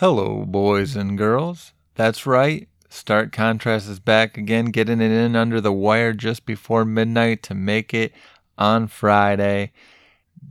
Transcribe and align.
Hello, 0.00 0.46
boys 0.46 0.96
and 0.96 1.18
girls. 1.18 1.74
That's 1.94 2.24
right. 2.24 2.66
Stark 2.88 3.32
Contrast 3.32 3.86
is 3.86 4.00
back 4.00 4.38
again, 4.38 4.70
getting 4.70 4.98
it 5.02 5.10
in 5.10 5.36
under 5.36 5.60
the 5.60 5.74
wire 5.74 6.14
just 6.14 6.46
before 6.46 6.86
midnight 6.86 7.42
to 7.42 7.54
make 7.54 7.92
it 7.92 8.14
on 8.56 8.88
Friday. 8.88 9.72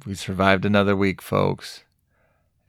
We 0.05 0.13
survived 0.13 0.65
another 0.65 0.95
week, 0.95 1.19
folks. 1.19 1.83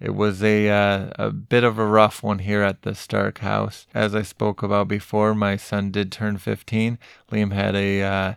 It 0.01 0.15
was 0.15 0.43
a 0.43 0.71
uh, 0.71 1.11
a 1.17 1.31
bit 1.31 1.65
of 1.65 1.79
a 1.79 1.85
rough 1.85 2.23
one 2.23 2.39
here 2.39 2.63
at 2.63 2.81
the 2.81 2.95
Stark 2.95 3.41
house. 3.41 3.87
As 3.93 4.15
I 4.15 4.23
spoke 4.23 4.63
about 4.63 4.89
before, 4.89 5.35
my 5.35 5.57
son 5.59 5.91
did 5.91 6.11
turn 6.11 6.39
15. 6.39 6.99
Liam 7.31 7.53
had 7.53 7.77
a 7.77 8.03
uh, 8.03 8.35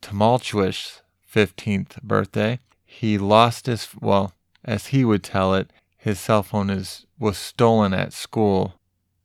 tumultuous 0.00 1.02
15th 1.30 2.02
birthday. 2.02 2.58
He 2.86 3.18
lost 3.18 3.66
his 3.66 3.86
well, 4.00 4.32
as 4.64 4.86
he 4.86 5.04
would 5.04 5.22
tell 5.22 5.52
it, 5.52 5.70
his 6.02 6.18
cell 6.18 6.42
phone 6.42 6.68
is 6.68 7.06
was 7.16 7.38
stolen 7.38 7.94
at 7.94 8.12
school 8.12 8.74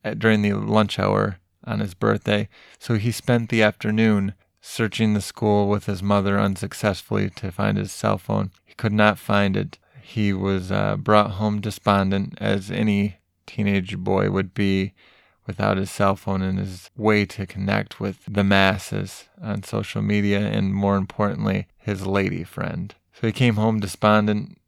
at, 0.03 0.19
during 0.19 0.43
the 0.43 0.53
lunch 0.53 0.99
hour 0.99 1.39
on 1.63 1.79
his 1.79 1.95
birthday. 1.95 2.47
So 2.77 2.93
he 2.93 3.11
spent 3.11 3.49
the 3.49 3.63
afternoon 3.63 4.35
searching 4.61 5.15
the 5.15 5.21
school 5.21 5.67
with 5.67 5.87
his 5.87 6.03
mother 6.03 6.39
unsuccessfully 6.39 7.31
to 7.31 7.51
find 7.51 7.79
his 7.79 7.91
cell 7.91 8.19
phone. 8.19 8.51
He 8.63 8.75
could 8.75 8.93
not 8.93 9.17
find 9.17 9.57
it. 9.57 9.79
He 10.03 10.33
was 10.33 10.71
uh, 10.71 10.97
brought 10.97 11.31
home 11.31 11.61
despondent, 11.61 12.37
as 12.39 12.69
any 12.69 13.17
teenage 13.47 13.97
boy 13.97 14.29
would 14.29 14.53
be 14.53 14.93
without 15.47 15.77
his 15.77 15.89
cell 15.89 16.15
phone 16.15 16.43
and 16.43 16.59
his 16.59 16.91
way 16.95 17.25
to 17.25 17.47
connect 17.47 17.99
with 17.99 18.19
the 18.29 18.43
masses 18.43 19.25
on 19.41 19.63
social 19.63 20.03
media, 20.03 20.41
and 20.41 20.75
more 20.75 20.95
importantly, 20.95 21.67
his 21.79 22.05
lady 22.05 22.43
friend. 22.43 22.93
So 23.13 23.25
he 23.25 23.33
came 23.33 23.55
home 23.55 23.79
despondent, 23.79 24.59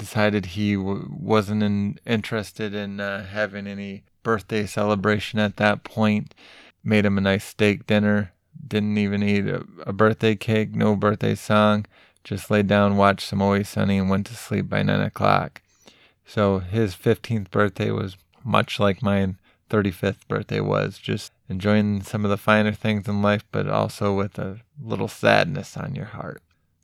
decided 0.00 0.46
he 0.46 0.74
w- 0.74 1.08
wasn't 1.10 1.62
in, 1.62 1.98
interested 2.06 2.74
in 2.74 2.98
uh, 2.98 3.26
having 3.26 3.66
any 3.66 4.02
birthday 4.22 4.66
celebration 4.66 5.38
at 5.38 5.56
that 5.58 5.84
point, 5.84 6.34
made 6.82 7.04
him 7.04 7.18
a 7.18 7.20
nice 7.20 7.44
steak 7.44 7.86
dinner, 7.86 8.32
didn't 8.66 8.98
even 8.98 9.22
eat 9.22 9.46
a, 9.46 9.64
a 9.86 9.92
birthday 9.92 10.34
cake, 10.34 10.74
no 10.74 10.96
birthday 10.96 11.34
song. 11.34 11.86
Just 12.24 12.50
laid 12.50 12.66
down, 12.66 12.96
watched 12.96 13.28
some 13.28 13.40
Always 13.40 13.68
Sunny, 13.68 13.98
and 13.98 14.10
went 14.10 14.26
to 14.26 14.34
sleep 14.34 14.68
by 14.68 14.82
9 14.82 15.00
o'clock. 15.00 15.62
So 16.26 16.58
his 16.58 16.94
15th 16.94 17.50
birthday 17.50 17.90
was 17.90 18.16
much 18.44 18.78
like 18.78 19.02
my 19.02 19.34
35th 19.70 20.26
birthday 20.28 20.60
was, 20.60 20.98
just 20.98 21.32
enjoying 21.48 22.02
some 22.02 22.24
of 22.24 22.30
the 22.30 22.36
finer 22.36 22.72
things 22.72 23.08
in 23.08 23.22
life, 23.22 23.44
but 23.52 23.68
also 23.68 24.14
with 24.14 24.38
a 24.38 24.58
little 24.82 25.08
sadness 25.08 25.76
on 25.76 25.94
your 25.94 26.06
heart. 26.06 26.42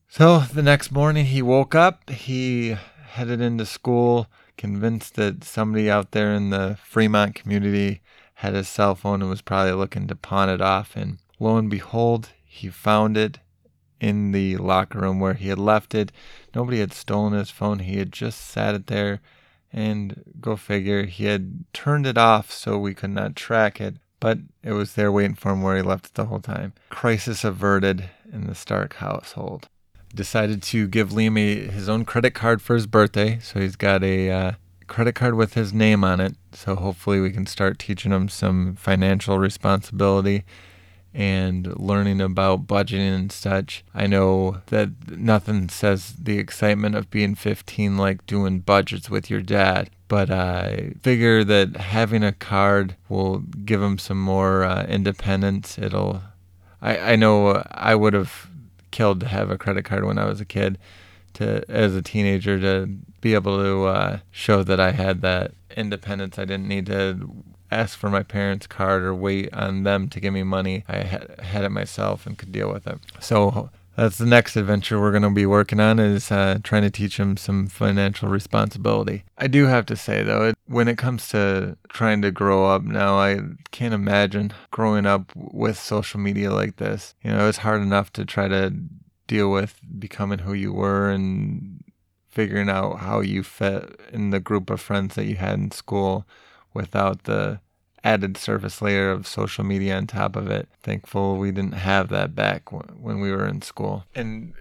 So 0.09 0.41
the 0.41 0.63
next 0.63 0.91
morning 0.93 1.27
he 1.27 1.43
woke 1.43 1.75
up, 1.75 2.09
he 2.09 2.77
headed 3.07 3.41
into 3.41 3.67
school, 3.67 4.29
convinced 4.57 5.15
that 5.15 5.45
somebody 5.45 5.91
out 5.91 6.13
there 6.13 6.33
in 6.33 6.51
the 6.51 6.79
Fremont 6.83 7.35
community 7.35 8.01
had 8.35 8.55
his 8.55 8.69
cell 8.69 8.95
phone 8.95 9.23
and 9.23 9.31
was 9.31 9.43
probably 9.43 9.73
looking 9.73 10.07
to 10.09 10.17
pawn 10.17 10.49
it 10.49 10.61
off. 10.61 10.97
And 10.97 11.19
lo 11.39 11.57
and 11.57 11.71
behold, 11.71 12.31
he 12.45 12.69
found 12.69 13.17
it 13.17 13.39
in 14.01 14.33
the 14.33 14.57
locker 14.59 15.01
room 15.01 15.21
where 15.21 15.35
he 15.35 15.49
had 15.49 15.59
left 15.59 15.95
it. 15.95 16.13
Nobody 16.55 16.81
had 16.81 16.93
stolen 16.93 17.33
his 17.33 17.51
phone. 17.51 17.79
He 17.81 17.99
had 17.99 18.13
just 18.13 18.41
sat 18.41 18.75
it 18.75 18.87
there. 18.87 19.21
And 19.73 20.23
go 20.41 20.57
figure, 20.57 21.05
he 21.05 21.25
had 21.27 21.65
turned 21.73 22.07
it 22.07 22.17
off 22.17 22.51
so 22.51 22.79
we 22.79 22.95
could 22.95 23.11
not 23.11 23.37
track 23.37 23.81
it, 23.81 23.97
but 24.21 24.39
it 24.63 24.73
was 24.73 24.95
there 24.95 25.13
waiting 25.13 25.35
for 25.35 25.53
him 25.53 25.63
where 25.63 25.77
he 25.77 25.83
left 25.83 26.07
it 26.07 26.15
the 26.15 26.27
whole 26.27 26.41
time. 26.41 26.73
Crisis 26.89 27.45
averted 27.45 28.09
in 28.33 28.47
the 28.47 28.55
Stark 28.55 28.95
household. 28.95 29.69
Decided 30.17 30.63
to 30.65 30.89
give 30.89 31.11
Liam 31.11 31.39
a, 31.39 31.71
his 31.71 31.91
own 31.91 32.07
credit 32.07 32.31
card 32.31 32.63
for 32.63 32.75
his 32.75 32.87
birthday, 32.87 33.39
so 33.41 33.61
he's 33.61 33.77
got 33.77 34.03
a 34.03 34.31
uh, 34.31 34.53
credit 34.87 35.15
card 35.15 35.35
with 35.35 35.53
his 35.53 35.75
name 35.75 36.05
on 36.05 36.21
it. 36.21 36.37
So 36.53 36.75
hopefully 36.75 37.21
we 37.21 37.31
can 37.31 37.45
start 37.45 37.79
teaching 37.79 38.13
him 38.13 38.31
some 38.31 38.77
financial 38.77 39.39
responsibility 39.39 40.45
and 41.13 41.79
learning 41.79 42.23
about 42.23 42.67
budgeting 42.67 43.15
and 43.15 43.33
such. 43.33 43.85
I 43.95 44.07
know 44.07 44.63
that 44.67 45.11
nothing 45.11 45.69
says 45.69 46.15
the 46.19 46.39
excitement 46.39 46.95
of 46.95 47.11
being 47.11 47.35
15 47.35 47.99
like 47.99 48.25
doing 48.27 48.61
budgets 48.61 49.11
with 49.11 49.31
your 49.31 49.43
dad, 49.43 49.91
but 50.09 50.31
I 50.31 50.93
figure 51.03 51.45
that 51.45 51.77
having 51.77 52.23
a 52.23 52.33
card 52.33 52.97
will 53.09 53.39
give 53.39 53.83
him 53.83 53.99
some 53.99 54.21
more 54.21 54.65
uh, 54.65 54.85
independence. 54.87 55.79
It'll, 55.79 56.23
I, 56.81 57.13
I 57.13 57.17
know 57.17 57.63
I 57.71 57.95
would 57.95 58.15
have 58.15 58.51
killed 58.97 59.21
to 59.21 59.29
have 59.29 59.51
a 59.51 59.59
credit 59.59 59.85
card 59.85 60.05
when 60.07 60.19
I 60.19 60.25
was 60.25 60.41
a 60.41 60.47
kid. 60.47 60.79
To, 61.35 61.63
as 61.69 61.95
a 61.95 62.01
teenager 62.01 62.59
to 62.59 62.87
be 63.21 63.35
able 63.35 63.59
to 63.59 63.85
uh, 63.85 64.19
show 64.31 64.63
that 64.63 64.81
I 64.81 64.93
had 64.93 65.21
that 65.21 65.53
independence. 65.77 66.39
I 66.39 66.47
didn't 66.47 66.67
need 66.67 66.87
to 66.87 67.29
ask 67.71 67.99
for 67.99 68.09
my 68.09 68.23
parents' 68.23 68.67
card 68.67 69.03
or 69.03 69.15
wait 69.15 69.53
on 69.53 69.83
them 69.83 70.09
to 70.09 70.19
give 70.19 70.33
me 70.33 70.45
money. 70.45 70.85
I 70.89 71.01
had, 71.13 71.39
had 71.41 71.65
it 71.65 71.69
myself 71.69 72.27
and 72.27 72.39
could 72.39 72.53
deal 72.53 72.73
with 72.73 72.87
it. 72.87 72.99
So 73.21 73.69
that's 73.97 74.19
the 74.19 74.27
next 74.27 74.57
adventure 74.57 75.01
we're 75.01 75.11
going 75.11 75.23
to 75.23 75.31
be 75.31 75.47
working 75.47 75.81
on 75.81 75.99
is 75.99 76.31
uh, 76.31 76.59
trying 76.63 76.83
to 76.83 76.91
teach 76.91 77.19
him 77.19 77.37
some 77.37 77.67
financial 77.67 78.29
responsibility. 78.29 79.25
I 79.39 79.47
do 79.47 79.67
have 79.67 79.87
to 79.87 79.97
say 79.97 80.23
though, 80.23 80.49
it, 80.49 80.59
when 80.67 80.87
it 80.87 80.99
comes 80.99 81.29
to 81.29 81.77
trying 81.89 82.23
to 82.23 82.31
grow 82.31 82.67
up 82.67 82.83
now, 82.83 83.19
I 83.19 83.41
can't 83.71 83.95
imagine 83.95 84.53
growing 84.71 85.07
up 85.07 85.33
with 85.35 85.79
social 85.79 86.21
media 86.21 86.53
like 86.53 86.77
this. 86.77 87.15
You 87.23 87.31
know, 87.31 87.49
it's 87.49 87.59
hard 87.59 87.83
enough 87.83 88.13
to 88.15 88.25
try 88.25 88.49
to 88.49 88.73
deal 89.27 89.51
with 89.51 89.81
becoming 89.99 90.41
who 90.41 90.53
you 90.53 90.73
were 90.73 91.11
and 91.11 91.83
figuring 92.29 92.69
out 92.69 92.99
how 92.99 93.21
you 93.21 93.43
fit 93.43 93.99
in 94.13 94.31
the 94.31 94.41
group 94.41 94.69
of 94.69 94.81
friends 94.81 95.15
that 95.15 95.25
you 95.25 95.37
had 95.37 95.55
in 95.55 95.71
school 95.71 96.27
without 96.75 97.25
the 97.25 97.61
added 98.07 98.37
surface 98.37 98.81
layer 98.81 99.11
of 99.11 99.27
social 99.27 99.65
media 99.65 99.97
on 99.97 100.07
top 100.07 100.37
of 100.37 100.49
it. 100.49 100.69
Thankful 100.81 101.39
we 101.39 101.51
didn't 101.51 101.73
have 101.75 102.09
that 102.11 102.37
back 102.37 102.71
when 102.71 103.21
we 103.21 103.33
were 103.33 103.47
in 103.47 103.63
school. 103.63 104.05
And 104.15 104.55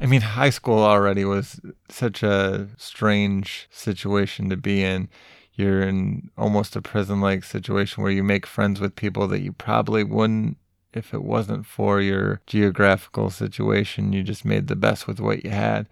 I 0.00 0.06
mean, 0.06 0.20
high 0.20 0.50
school 0.50 0.78
already 0.78 1.24
was 1.24 1.60
such 1.90 2.22
a 2.22 2.68
strange 2.76 3.68
situation 3.72 4.48
to 4.50 4.56
be 4.56 4.84
in. 4.84 5.08
You're 5.54 5.82
in 5.82 6.30
almost 6.38 6.76
a 6.76 6.80
prison 6.80 7.20
like 7.20 7.42
situation 7.42 8.02
where 8.02 8.12
you 8.12 8.22
make 8.22 8.46
friends 8.46 8.80
with 8.80 8.94
people 8.94 9.26
that 9.28 9.40
you 9.40 9.52
probably 9.52 10.04
wouldn't 10.04 10.56
if 10.94 11.12
it 11.12 11.24
wasn't 11.24 11.66
for 11.66 12.00
your 12.00 12.40
geographical 12.46 13.28
situation. 13.28 14.12
You 14.12 14.22
just 14.22 14.44
made 14.44 14.68
the 14.68 14.76
best 14.76 15.08
with 15.08 15.18
what 15.18 15.44
you 15.44 15.50
had. 15.50 15.88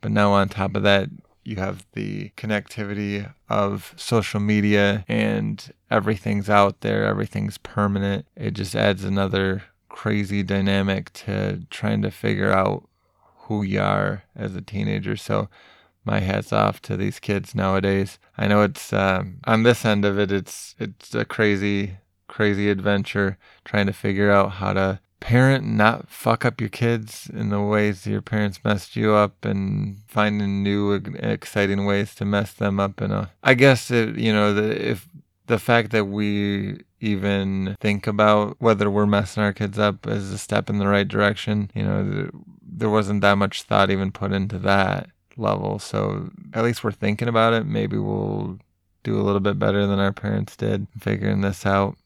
But 0.00 0.10
now, 0.10 0.32
on 0.32 0.48
top 0.48 0.74
of 0.74 0.82
that, 0.84 1.10
you 1.44 1.56
have 1.56 1.86
the 1.92 2.30
connectivity 2.36 3.32
of 3.48 3.94
social 3.96 4.40
media 4.40 5.04
and 5.08 5.72
everything's 5.90 6.50
out 6.50 6.80
there, 6.80 7.04
everything's 7.04 7.58
permanent. 7.58 8.26
It 8.36 8.52
just 8.52 8.74
adds 8.74 9.04
another 9.04 9.64
crazy 9.88 10.42
dynamic 10.42 11.12
to 11.12 11.62
trying 11.70 12.02
to 12.02 12.10
figure 12.10 12.52
out 12.52 12.88
who 13.42 13.62
you 13.62 13.80
are 13.80 14.24
as 14.36 14.54
a 14.54 14.60
teenager. 14.60 15.16
So, 15.16 15.48
my 16.04 16.20
hats 16.20 16.52
off 16.52 16.80
to 16.82 16.96
these 16.96 17.18
kids 17.18 17.54
nowadays. 17.54 18.18
I 18.38 18.48
know 18.48 18.62
it's 18.62 18.92
um, 18.92 19.40
on 19.44 19.64
this 19.64 19.84
end 19.84 20.04
of 20.04 20.18
it, 20.18 20.32
it's 20.32 20.74
it's 20.78 21.14
a 21.14 21.24
crazy, 21.24 21.98
crazy 22.26 22.70
adventure 22.70 23.36
trying 23.64 23.86
to 23.86 23.92
figure 23.92 24.30
out 24.30 24.52
how 24.52 24.72
to 24.72 25.00
parent 25.20 25.64
not 25.64 26.08
fuck 26.08 26.44
up 26.44 26.60
your 26.60 26.70
kids 26.70 27.30
in 27.32 27.50
the 27.50 27.60
ways 27.60 28.06
your 28.06 28.22
parents 28.22 28.60
messed 28.64 28.96
you 28.96 29.12
up 29.12 29.44
and 29.44 30.00
finding 30.08 30.62
new 30.62 30.92
exciting 30.92 31.84
ways 31.84 32.14
to 32.14 32.24
mess 32.24 32.52
them 32.54 32.80
up 32.80 33.00
and 33.00 33.28
I 33.42 33.54
guess 33.54 33.90
it, 33.90 34.16
you 34.16 34.32
know 34.32 34.54
the, 34.54 34.90
if 34.90 35.08
the 35.46 35.58
fact 35.58 35.90
that 35.90 36.06
we 36.06 36.80
even 37.00 37.76
think 37.80 38.06
about 38.06 38.56
whether 38.60 38.90
we're 38.90 39.06
messing 39.06 39.42
our 39.42 39.52
kids 39.52 39.78
up 39.78 40.06
is 40.06 40.32
a 40.32 40.38
step 40.38 40.70
in 40.70 40.78
the 40.78 40.88
right 40.88 41.06
direction 41.06 41.70
you 41.74 41.82
know 41.82 42.30
there 42.62 42.90
wasn't 42.90 43.20
that 43.20 43.36
much 43.36 43.62
thought 43.62 43.90
even 43.90 44.10
put 44.10 44.32
into 44.32 44.58
that 44.58 45.10
level. 45.40 45.78
So 45.78 46.30
at 46.52 46.64
least 46.64 46.84
we're 46.84 46.92
thinking 46.92 47.28
about 47.28 47.52
it. 47.52 47.66
Maybe 47.66 47.98
we'll 47.98 48.58
do 49.02 49.18
a 49.18 49.22
little 49.22 49.40
bit 49.40 49.58
better 49.58 49.86
than 49.86 49.98
our 49.98 50.12
parents 50.12 50.56
did 50.56 50.86
figuring 50.98 51.40
this 51.40 51.66
out. 51.66 51.96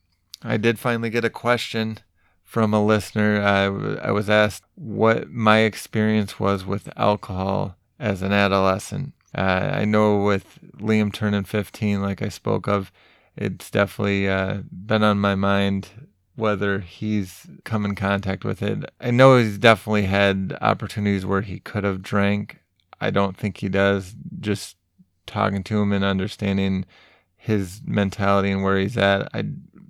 I 0.43 0.56
did 0.56 0.78
finally 0.78 1.10
get 1.10 1.25
a 1.25 1.31
question 1.31 1.99
from 2.55 2.73
a 2.73 2.87
listener. 2.87 3.43
I, 3.43 3.65
I 4.06 4.12
was 4.12 4.31
asked 4.31 4.62
what 4.77 5.29
my 5.29 5.62
experience 5.62 6.39
was 6.39 6.65
with 6.65 6.89
alcohol 6.97 7.75
as 7.99 8.23
an 8.23 8.33
adolescent. 8.33 9.12
Uh, 9.37 9.73
I 9.73 9.85
know 9.85 10.23
with 10.23 10.61
Liam 10.77 11.12
turning 11.12 11.43
15, 11.43 12.01
like 12.01 12.23
I 12.23 12.29
spoke 12.29 12.69
of, 12.69 12.93
it's 13.37 13.73
definitely 13.73 14.29
uh, 14.29 14.59
been 14.71 15.03
on 15.03 15.19
my 15.19 15.35
mind 15.35 15.89
whether 16.37 16.79
he's 16.79 17.45
come 17.65 17.85
in 17.85 17.97
contact 17.97 18.45
with 18.45 18.62
it. 18.62 18.85
I 19.01 19.11
know 19.11 19.37
he's 19.37 19.59
definitely 19.59 20.05
had 20.05 20.56
opportunities 20.61 21.27
where 21.27 21.43
he 21.43 21.59
could 21.59 21.83
have 21.83 22.03
drank. 22.03 22.61
I 23.01 23.11
don't 23.11 23.37
think 23.37 23.56
he 23.56 23.69
does. 23.69 24.15
Just 24.39 24.77
talking 25.27 25.65
to 25.65 25.83
him 25.83 25.93
and 25.93 26.05
understanding 26.05 26.85
his 27.37 27.81
mentality 27.85 28.53
and 28.53 28.62
where 28.62 28.79
he's 28.79 28.97
at, 28.97 29.29
I 29.35 29.43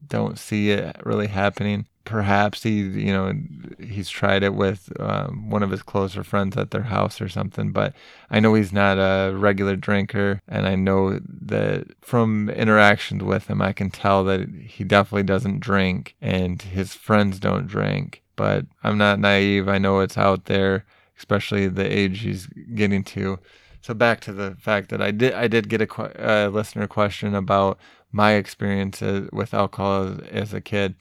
don't 0.06 0.38
see 0.38 0.70
it 0.70 0.96
really 1.04 1.26
happening. 1.26 1.88
Perhaps 2.04 2.62
he 2.62 2.80
you 2.80 3.12
know 3.12 3.32
he's 3.78 4.10
tried 4.10 4.42
it 4.42 4.54
with 4.54 4.92
um, 5.00 5.48
one 5.48 5.62
of 5.62 5.70
his 5.70 5.82
closer 5.82 6.22
friends 6.22 6.56
at 6.56 6.70
their 6.70 6.82
house 6.82 7.20
or 7.20 7.28
something 7.28 7.72
but 7.72 7.94
i 8.30 8.38
know 8.38 8.54
he's 8.54 8.72
not 8.72 8.98
a 8.98 9.34
regular 9.34 9.74
drinker 9.74 10.40
and 10.46 10.66
i 10.66 10.74
know 10.74 11.18
that 11.26 11.86
from 12.00 12.50
interactions 12.50 13.22
with 13.22 13.48
him 13.48 13.62
i 13.62 13.72
can 13.72 13.90
tell 13.90 14.22
that 14.24 14.48
he 14.48 14.84
definitely 14.84 15.22
doesn't 15.22 15.60
drink 15.60 16.14
and 16.20 16.62
his 16.62 16.94
friends 16.94 17.38
don't 17.38 17.66
drink 17.66 18.22
but 18.36 18.66
i'm 18.82 18.98
not 18.98 19.18
naive. 19.20 19.68
I 19.68 19.78
know 19.78 20.00
it's 20.00 20.18
out 20.18 20.44
there 20.44 20.84
especially 21.16 21.68
the 21.68 21.86
age 21.86 22.20
he's 22.20 22.48
getting 22.74 23.04
to. 23.04 23.38
So 23.80 23.94
back 23.94 24.20
to 24.22 24.32
the 24.32 24.56
fact 24.60 24.90
that 24.90 25.00
i 25.00 25.10
did 25.10 25.32
i 25.32 25.48
did 25.48 25.68
get 25.68 25.80
a, 25.80 26.46
a 26.46 26.50
listener 26.50 26.86
question 26.86 27.34
about 27.34 27.78
my 28.12 28.32
experience 28.32 29.00
with 29.32 29.54
alcohol 29.54 30.04
as, 30.04 30.18
as 30.30 30.54
a 30.54 30.60
kid 30.60 30.94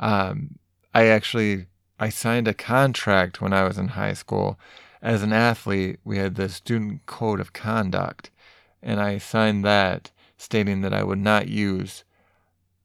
um, 0.00 0.58
I 0.92 1.06
actually 1.06 1.66
I 2.00 2.08
signed 2.08 2.48
a 2.48 2.54
contract 2.54 3.40
when 3.40 3.52
I 3.52 3.64
was 3.64 3.78
in 3.78 3.88
high 3.88 4.14
school. 4.14 4.58
As 5.02 5.22
an 5.22 5.32
athlete, 5.32 6.00
we 6.04 6.18
had 6.18 6.34
the 6.34 6.48
student 6.48 7.06
code 7.06 7.40
of 7.40 7.52
conduct, 7.52 8.30
and 8.82 9.00
I 9.00 9.18
signed 9.18 9.64
that 9.64 10.10
stating 10.36 10.80
that 10.80 10.94
I 10.94 11.04
would 11.04 11.18
not 11.18 11.48
use 11.48 12.04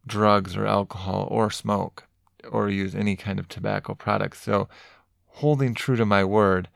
drugs 0.06 0.56
or 0.56 0.68
alcohol 0.68 1.28
or 1.32 1.50
smoke 1.50 2.08
or 2.52 2.70
use 2.70 2.94
any 2.94 3.16
kind 3.16 3.40
of 3.40 3.48
tobacco 3.48 3.96
products. 3.96 4.42
So, 4.42 4.68
holding 5.28 5.74
true 5.74 5.96
to 5.96 6.06
my 6.06 6.24
word, 6.24 6.68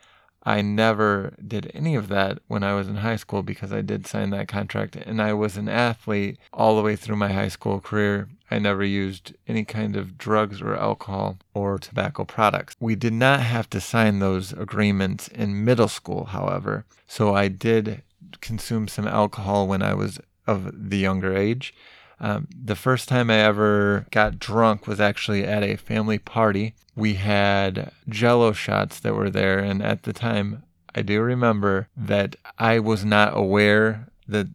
I 0.44 0.62
never 0.62 1.36
did 1.46 1.70
any 1.74 1.96
of 1.96 2.08
that 2.08 2.40
when 2.48 2.64
I 2.64 2.74
was 2.74 2.88
in 2.88 2.98
high 2.98 3.18
school 3.18 3.44
because 3.44 3.74
I 3.74 3.82
did 3.82 4.08
sign 4.08 4.30
that 4.30 4.48
contract 4.48 4.96
and 4.96 5.22
I 5.22 5.34
was 5.34 5.58
an 5.58 5.68
athlete 5.68 6.38
all 6.54 6.76
the 6.76 6.82
way 6.82 6.96
through 6.96 7.18
my 7.18 7.32
high 7.34 7.50
school 7.50 7.82
career. 7.82 8.30
I 8.52 8.60
never 8.60 8.84
used 8.84 9.34
any 9.48 9.64
kind 9.64 9.96
of 9.96 10.18
drugs 10.18 10.62
or 10.62 10.76
alcohol 10.76 11.38
or 11.54 11.78
tobacco 11.78 12.26
products. 12.26 12.76
We 12.80 12.96
did 12.96 13.14
not 13.14 13.42
have 13.42 13.70
to 13.72 13.82
sign 13.82 14.20
those 14.20 14.54
agreements 14.54 15.28
in 15.28 15.64
middle 15.64 15.88
school, 15.88 16.26
however. 16.26 16.86
So 17.08 17.36
I 17.36 17.48
did 17.48 18.02
consume 18.42 18.88
some 18.88 19.08
alcohol 19.08 19.68
when 19.68 19.82
I 19.82 19.94
was 19.94 20.20
of 20.48 20.90
the 20.90 20.98
younger 20.98 21.36
age. 21.36 21.74
Um, 22.20 22.48
the 22.54 22.76
first 22.76 23.08
time 23.08 23.30
I 23.30 23.38
ever 23.38 24.06
got 24.12 24.40
drunk 24.40 24.88
was 24.88 25.00
actually 25.00 25.46
at 25.46 25.64
a 25.64 25.78
family 25.78 26.18
party. 26.18 26.76
We 26.96 27.14
had 27.16 27.92
jello 28.10 28.52
shots 28.52 29.00
that 29.00 29.16
were 29.16 29.30
there, 29.30 29.60
and 29.60 29.82
at 29.82 30.04
the 30.04 30.12
time, 30.12 30.64
I 30.94 31.02
do 31.02 31.22
remember 31.22 31.88
that 31.96 32.36
I 32.58 32.80
was 32.80 33.06
not 33.06 33.38
aware 33.38 34.10
that 34.28 34.48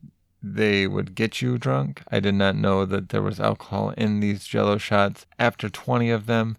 they 0.44 0.86
would 0.86 1.14
get 1.14 1.40
you 1.40 1.56
drunk. 1.56 2.02
I 2.10 2.20
did 2.20 2.34
not 2.34 2.54
know 2.54 2.84
that 2.84 3.08
there 3.08 3.22
was 3.22 3.40
alcohol 3.40 3.90
in 3.96 4.20
these 4.20 4.44
jello 4.44 4.76
shots. 4.76 5.24
After 5.38 5.70
20 5.70 6.10
of 6.10 6.26
them, 6.26 6.58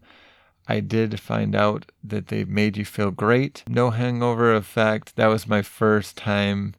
I 0.68 0.80
did 0.80 1.20
find 1.20 1.56
out 1.56 1.92
that 2.04 2.28
they 2.28 2.46
made 2.46 2.78
you 2.78 2.86
feel 2.86 3.12
great. 3.12 3.64
No 3.68 3.92
hangover 3.92 4.56
effect. 4.56 5.16
That 5.16 5.28
was 5.28 5.48
my 5.48 5.62
first 5.62 6.18
time 6.18 6.74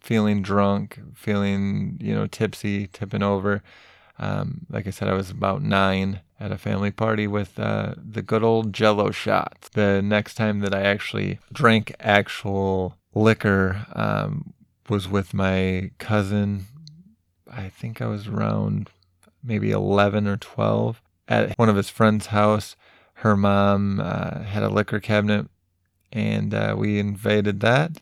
feeling 0.00 0.40
drunk, 0.40 0.98
feeling, 1.14 1.98
you 2.00 2.14
know, 2.14 2.26
tipsy, 2.26 2.86
tipping 2.86 3.22
over. 3.22 3.62
Um, 4.18 4.66
like 4.70 4.86
I 4.86 4.90
said, 4.90 5.08
I 5.08 5.12
was 5.12 5.30
about 5.30 5.62
nine 5.62 6.20
at 6.40 6.50
a 6.50 6.56
family 6.56 6.90
party 6.90 7.26
with 7.26 7.58
uh, 7.58 7.94
the 7.96 8.22
good 8.22 8.42
old 8.42 8.72
jello 8.72 9.10
shots. 9.10 9.68
The 9.68 10.00
next 10.00 10.34
time 10.34 10.60
that 10.60 10.74
I 10.74 10.82
actually 10.82 11.40
drank 11.52 11.94
actual 12.00 12.96
liquor 13.14 13.86
um, 13.92 14.54
was 14.88 15.08
with 15.08 15.34
my 15.34 15.90
cousin. 15.98 16.66
I 17.50 17.68
think 17.68 18.00
I 18.00 18.06
was 18.06 18.26
around 18.28 18.90
maybe 19.42 19.70
11 19.70 20.26
or 20.26 20.36
12 20.36 21.00
at 21.28 21.58
one 21.58 21.68
of 21.68 21.76
his 21.76 21.88
friend's 21.88 22.26
house. 22.26 22.76
Her 23.14 23.36
mom 23.36 24.00
uh, 24.00 24.42
had 24.42 24.62
a 24.62 24.68
liquor 24.68 25.00
cabinet 25.00 25.46
and 26.12 26.54
uh, 26.54 26.74
we 26.76 26.98
invaded 26.98 27.60
that. 27.60 28.00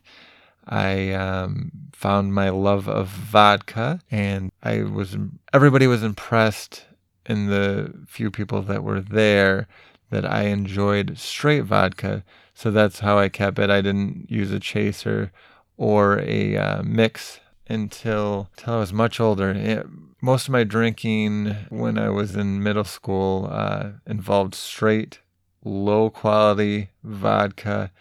I 0.65 1.11
um, 1.13 1.71
found 1.93 2.33
my 2.33 2.49
love 2.49 2.87
of 2.89 3.07
vodka, 3.07 4.01
and 4.11 4.51
I 4.61 4.83
was 4.83 5.15
everybody 5.53 5.87
was 5.87 6.03
impressed 6.03 6.85
in 7.25 7.47
the 7.47 7.93
few 8.07 8.31
people 8.31 8.61
that 8.63 8.83
were 8.83 8.99
there 9.01 9.67
that 10.09 10.29
I 10.29 10.43
enjoyed 10.43 11.17
straight 11.17 11.61
vodka. 11.61 12.23
So 12.53 12.71
that's 12.71 12.99
how 12.99 13.17
I 13.17 13.29
kept 13.29 13.59
it. 13.59 13.69
I 13.69 13.81
didn't 13.81 14.27
use 14.29 14.51
a 14.51 14.59
chaser 14.59 15.31
or 15.77 16.19
a 16.19 16.57
uh, 16.57 16.83
mix 16.83 17.39
until 17.67 18.49
until 18.57 18.73
I 18.73 18.79
was 18.79 18.93
much 18.93 19.19
older. 19.19 19.51
It, 19.51 19.85
most 20.21 20.47
of 20.47 20.51
my 20.51 20.63
drinking 20.63 21.55
when 21.69 21.97
I 21.97 22.09
was 22.09 22.35
in 22.35 22.63
middle 22.63 22.83
school 22.83 23.47
uh, 23.51 23.91
involved 24.05 24.55
straight, 24.55 25.19
low 25.63 26.09
quality 26.09 26.89
vodka 27.03 27.91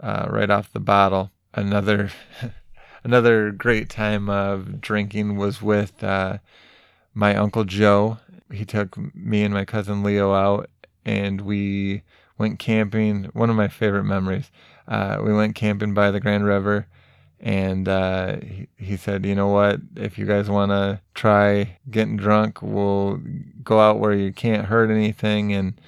uh, 0.00 0.26
right 0.30 0.50
off 0.50 0.72
the 0.72 0.80
bottle. 0.80 1.30
Another 1.54 2.10
another 3.04 3.50
great 3.50 3.90
time 3.90 4.28
of 4.28 4.80
drinking 4.80 5.36
was 5.36 5.60
with 5.60 6.02
uh, 6.02 6.38
my 7.14 7.36
uncle 7.36 7.64
Joe. 7.64 8.18
He 8.50 8.64
took 8.64 8.96
me 9.14 9.42
and 9.42 9.52
my 9.52 9.64
cousin 9.64 10.02
Leo 10.02 10.32
out, 10.32 10.70
and 11.04 11.40
we 11.40 12.02
went 12.38 12.58
camping. 12.58 13.24
One 13.32 13.50
of 13.50 13.56
my 13.56 13.68
favorite 13.68 14.04
memories. 14.04 14.50
Uh, 14.88 15.20
we 15.22 15.32
went 15.32 15.54
camping 15.54 15.94
by 15.94 16.10
the 16.10 16.20
Grand 16.20 16.44
River, 16.44 16.86
and 17.40 17.88
uh, 17.88 18.36
he, 18.40 18.68
he 18.76 18.96
said, 18.96 19.24
"You 19.24 19.34
know 19.34 19.48
what? 19.48 19.80
If 19.96 20.18
you 20.18 20.26
guys 20.26 20.48
want 20.48 20.70
to 20.70 21.00
try 21.14 21.78
getting 21.90 22.16
drunk, 22.16 22.62
we'll 22.62 23.20
go 23.62 23.80
out 23.80 23.98
where 23.98 24.12
you 24.12 24.32
can't 24.32 24.66
hurt 24.66 24.90
anything, 24.90 25.52
and 25.52 25.80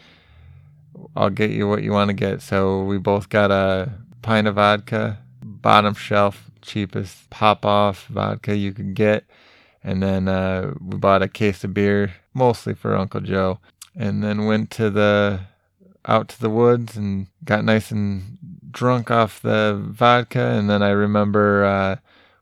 I'll 1.14 1.30
get 1.30 1.50
you 1.50 1.68
what 1.68 1.82
you 1.82 1.92
want 1.92 2.08
to 2.08 2.14
get." 2.14 2.42
So 2.42 2.82
we 2.82 2.98
both 2.98 3.28
got 3.28 3.50
a 3.50 3.92
pint 4.22 4.46
of 4.46 4.56
vodka, 4.56 5.18
bottom 5.42 5.94
shelf 5.94 6.50
cheapest 6.60 7.30
pop 7.30 7.64
off 7.64 8.06
vodka 8.06 8.56
you 8.56 8.72
could 8.72 8.94
get. 8.94 9.24
And 9.82 10.02
then 10.02 10.28
uh, 10.28 10.74
we 10.80 10.98
bought 10.98 11.22
a 11.22 11.28
case 11.28 11.64
of 11.64 11.72
beer, 11.72 12.14
mostly 12.34 12.74
for 12.74 12.96
Uncle 12.96 13.20
Joe, 13.20 13.58
and 13.96 14.22
then 14.22 14.46
went 14.46 14.70
to 14.72 14.90
the 14.90 15.40
out 16.08 16.28
to 16.30 16.40
the 16.40 16.50
woods 16.50 16.96
and 16.96 17.26
got 17.44 17.64
nice 17.64 17.90
and 17.90 18.38
drunk 18.70 19.10
off 19.10 19.42
the 19.42 19.80
vodka. 19.80 20.40
And 20.40 20.68
then 20.68 20.82
I 20.82 20.90
remember 20.90 21.64
uh, 21.64 21.96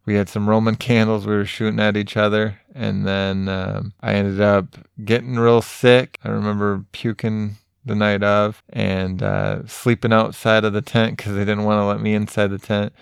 we 0.04 0.14
had 0.14 0.28
some 0.28 0.48
Roman 0.48 0.76
candles 0.88 1.26
we 1.26 1.34
were 1.34 1.44
shooting 1.44 1.80
at 1.80 1.96
each 1.96 2.16
other. 2.16 2.60
And 2.74 3.06
then 3.06 3.48
um, 3.48 3.92
I 4.00 4.14
ended 4.14 4.40
up 4.40 4.76
getting 5.04 5.36
real 5.36 5.62
sick. 5.62 6.18
I 6.24 6.28
remember 6.28 6.84
puking 6.92 7.56
the 7.84 7.94
night 7.94 8.22
of 8.22 8.62
and 8.70 9.22
uh, 9.22 9.66
sleeping 9.66 10.12
outside 10.12 10.64
of 10.64 10.72
the 10.72 10.82
tent 10.82 11.16
because 11.16 11.34
they 11.34 11.44
didn't 11.44 11.64
want 11.64 11.80
to 11.80 11.84
let 11.84 12.00
me 12.00 12.14
inside 12.14 12.48
the 12.48 12.58
tent 12.58 12.92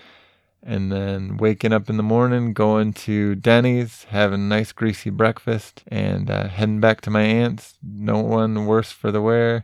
and 0.65 0.91
then 0.91 1.37
waking 1.37 1.71
up 1.71 1.89
in 1.89 1.97
the 1.97 2.03
morning, 2.03 2.51
going 2.51 2.91
to 2.91 3.35
Denny's, 3.35 4.05
having 4.09 4.41
a 4.41 4.43
nice 4.43 4.71
greasy 4.71 5.11
breakfast, 5.11 5.83
and 5.87 6.29
uh, 6.29 6.47
heading 6.47 6.79
back 6.79 7.01
to 7.01 7.11
my 7.11 7.21
aunt's. 7.21 7.77
No 7.83 8.17
one 8.17 8.65
worse 8.65 8.91
for 8.91 9.11
the 9.11 9.21
wear. 9.21 9.63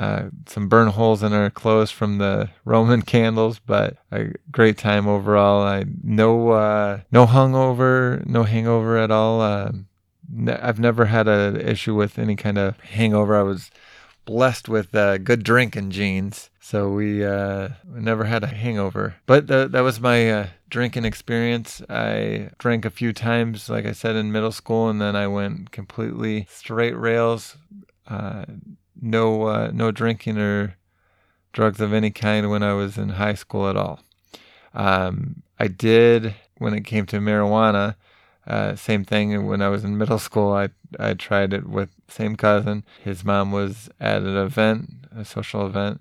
Uh, 0.00 0.30
some 0.46 0.66
burn 0.66 0.88
holes 0.88 1.22
in 1.22 1.34
our 1.34 1.50
clothes 1.50 1.90
from 1.90 2.16
the 2.16 2.48
Roman 2.64 3.02
candles, 3.02 3.58
but 3.58 3.98
a 4.10 4.28
great 4.50 4.78
time 4.78 5.06
overall. 5.06 5.62
I 5.62 5.84
no 6.02 6.52
uh, 6.52 7.00
no 7.12 7.26
hungover, 7.26 8.24
no 8.24 8.44
hangover 8.44 8.96
at 8.96 9.10
all. 9.10 9.42
Uh, 9.42 9.72
ne- 10.32 10.58
I've 10.58 10.80
never 10.80 11.04
had 11.04 11.28
an 11.28 11.60
issue 11.60 11.94
with 11.94 12.18
any 12.18 12.34
kind 12.34 12.56
of 12.56 12.80
hangover. 12.80 13.36
I 13.36 13.42
was 13.42 13.70
blessed 14.24 14.70
with 14.70 14.94
uh, 14.94 15.18
good 15.18 15.42
drinking 15.42 15.90
genes, 15.90 16.48
so 16.60 16.88
we, 16.88 17.22
uh, 17.22 17.68
never 17.86 18.24
had 18.24 18.42
a 18.42 18.46
hangover. 18.46 19.16
But 19.26 19.48
th- 19.48 19.70
that 19.72 19.80
was 19.82 20.00
my 20.00 20.30
uh, 20.30 20.46
drinking 20.70 21.04
experience. 21.04 21.82
I 21.90 22.50
drank 22.56 22.86
a 22.86 22.90
few 22.90 23.12
times, 23.12 23.68
like 23.68 23.84
I 23.84 23.92
said, 23.92 24.16
in 24.16 24.32
middle 24.32 24.52
school, 24.52 24.88
and 24.88 24.98
then 24.98 25.14
I 25.14 25.26
went 25.26 25.72
completely 25.72 26.46
straight 26.48 26.96
rails. 26.96 27.58
No, 29.00 29.44
uh, 29.44 29.70
no 29.72 29.90
drinking 29.90 30.38
or 30.38 30.76
drugs 31.52 31.80
of 31.80 31.92
any 31.92 32.10
kind 32.10 32.50
when 32.50 32.62
I 32.62 32.74
was 32.74 32.98
in 32.98 33.10
high 33.10 33.34
school 33.34 33.68
at 33.68 33.76
all. 33.76 34.00
Um, 34.74 35.42
I 35.58 35.68
did 35.68 36.34
when 36.58 36.74
it 36.74 36.84
came 36.84 37.06
to 37.06 37.18
marijuana. 37.18 37.96
Uh, 38.46 38.74
same 38.76 39.04
thing 39.04 39.46
when 39.46 39.62
I 39.62 39.68
was 39.68 39.84
in 39.84 39.98
middle 39.98 40.18
school. 40.18 40.52
I 40.52 40.70
I 40.98 41.14
tried 41.14 41.52
it 41.52 41.68
with 41.68 41.90
same 42.08 42.36
cousin. 42.36 42.84
His 43.02 43.24
mom 43.24 43.52
was 43.52 43.88
at 44.00 44.22
an 44.22 44.36
event, 44.36 44.90
a 45.14 45.24
social 45.24 45.66
event, 45.66 46.00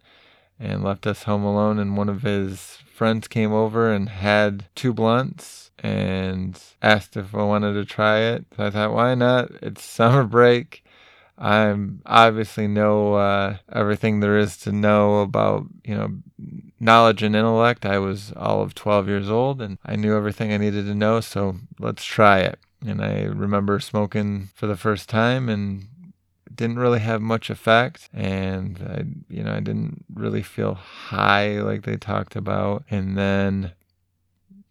and 0.59 0.83
left 0.83 1.05
us 1.05 1.23
home 1.23 1.43
alone. 1.43 1.79
And 1.79 1.97
one 1.97 2.09
of 2.09 2.23
his 2.23 2.79
friends 2.93 3.27
came 3.27 3.53
over 3.53 3.91
and 3.91 4.09
had 4.09 4.65
two 4.75 4.93
blunts 4.93 5.71
and 5.79 6.61
asked 6.81 7.15
if 7.15 7.33
I 7.35 7.43
wanted 7.43 7.73
to 7.73 7.85
try 7.85 8.19
it. 8.19 8.45
So 8.57 8.65
I 8.65 8.69
thought, 8.71 8.93
why 8.93 9.15
not? 9.15 9.51
It's 9.61 9.83
summer 9.97 10.23
break. 10.23 10.83
I'm 11.39 12.01
obviously 12.05 12.67
know 12.67 13.13
uh, 13.15 13.57
everything 13.71 14.19
there 14.19 14.37
is 14.37 14.57
to 14.57 14.71
know 14.71 15.21
about, 15.21 15.65
you 15.85 15.95
know, 15.95 16.17
knowledge 16.79 17.23
and 17.23 17.35
intellect. 17.35 17.85
I 17.85 17.97
was 17.97 18.33
all 18.35 18.61
of 18.61 18.75
12 18.75 19.07
years 19.07 19.29
old 19.29 19.61
and 19.61 19.77
I 19.85 19.95
knew 19.95 20.15
everything 20.15 20.51
I 20.51 20.57
needed 20.57 20.85
to 20.85 20.95
know. 20.95 21.21
So 21.21 21.55
let's 21.79 22.03
try 22.03 22.39
it. 22.39 22.59
And 22.85 23.01
I 23.01 23.23
remember 23.23 23.79
smoking 23.79 24.49
for 24.53 24.67
the 24.67 24.77
first 24.77 25.07
time 25.07 25.47
and 25.47 25.87
didn't 26.59 26.79
really 26.79 26.99
have 26.99 27.21
much 27.21 27.49
effect, 27.49 28.09
and 28.13 28.79
I, 28.85 29.33
you 29.33 29.43
know, 29.43 29.53
I 29.53 29.61
didn't 29.61 30.03
really 30.13 30.43
feel 30.43 30.73
high 30.73 31.61
like 31.61 31.83
they 31.83 31.95
talked 31.95 32.35
about. 32.35 32.83
And 32.89 33.17
then, 33.17 33.71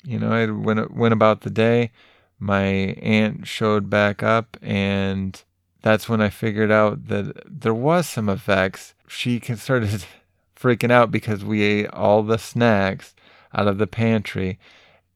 you 0.04 0.18
know, 0.18 0.30
I 0.30 0.50
went 0.50 0.94
went 0.94 1.14
about 1.14 1.40
the 1.40 1.50
day. 1.50 1.90
My 2.38 2.66
aunt 2.66 3.46
showed 3.46 3.88
back 3.88 4.22
up, 4.22 4.58
and 4.60 5.42
that's 5.88 6.06
when 6.06 6.20
I 6.20 6.28
figured 6.28 6.70
out 6.70 7.08
that 7.08 7.32
there 7.46 7.72
was 7.72 8.06
some 8.06 8.28
effects. 8.28 8.92
She 9.06 9.40
started 9.40 10.04
freaking 10.60 10.90
out 10.90 11.10
because 11.10 11.42
we 11.42 11.62
ate 11.62 11.88
all 11.88 12.22
the 12.22 12.36
snacks 12.36 13.14
out 13.54 13.66
of 13.66 13.78
the 13.78 13.86
pantry, 13.86 14.58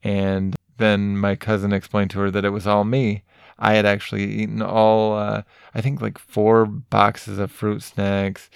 and 0.02 0.56
then 0.78 1.18
my 1.18 1.36
cousin 1.36 1.74
explained 1.74 2.10
to 2.12 2.20
her 2.20 2.30
that 2.30 2.46
it 2.46 2.50
was 2.50 2.66
all 2.66 2.84
me. 2.84 3.22
I 3.58 3.74
had 3.74 3.84
actually 3.84 4.24
eaten 4.24 4.62
all, 4.62 5.18
uh, 5.18 5.42
I 5.74 5.82
think 5.82 6.00
like 6.00 6.16
four 6.16 6.64
boxes 6.64 7.38
of 7.38 7.52
fruit 7.52 7.82
snacks, 7.82 8.48